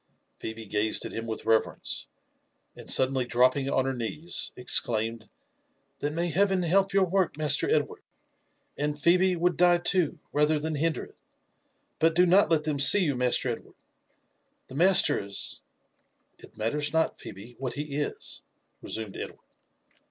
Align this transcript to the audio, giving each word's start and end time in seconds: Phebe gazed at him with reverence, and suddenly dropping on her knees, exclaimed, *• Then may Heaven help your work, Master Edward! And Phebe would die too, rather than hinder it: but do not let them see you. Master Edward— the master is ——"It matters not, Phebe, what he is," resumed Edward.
Phebe 0.39 0.65
gazed 0.65 1.05
at 1.05 1.11
him 1.11 1.27
with 1.27 1.45
reverence, 1.45 2.07
and 2.75 2.89
suddenly 2.89 3.23
dropping 3.23 3.69
on 3.69 3.85
her 3.85 3.93
knees, 3.93 4.51
exclaimed, 4.55 5.25
*• 5.25 5.25
Then 5.99 6.15
may 6.15 6.29
Heaven 6.29 6.63
help 6.63 6.91
your 6.91 7.05
work, 7.05 7.37
Master 7.37 7.69
Edward! 7.69 8.01
And 8.75 8.97
Phebe 8.97 9.35
would 9.35 9.57
die 9.57 9.77
too, 9.77 10.17
rather 10.33 10.57
than 10.57 10.73
hinder 10.73 11.03
it: 11.03 11.19
but 11.99 12.15
do 12.15 12.25
not 12.25 12.49
let 12.49 12.63
them 12.63 12.79
see 12.79 13.03
you. 13.05 13.13
Master 13.13 13.49
Edward— 13.51 13.75
the 14.73 14.73
master 14.73 15.23
is 15.23 15.61
——"It 16.43 16.57
matters 16.57 16.91
not, 16.91 17.19
Phebe, 17.19 17.55
what 17.59 17.75
he 17.75 17.95
is," 17.97 18.41
resumed 18.81 19.15
Edward. 19.15 19.37